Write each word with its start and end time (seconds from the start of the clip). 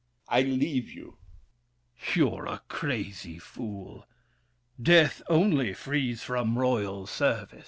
I 0.29 0.41
leave 0.41 0.91
you! 0.91 1.17
THE 1.93 2.01
KING. 2.07 2.23
You're 2.23 2.45
a 2.47 2.63
crazy 2.67 3.37
fool! 3.37 4.07
Death, 4.81 5.21
only, 5.29 5.75
frees 5.75 6.23
from 6.23 6.57
royal 6.57 7.05
service. 7.05 7.59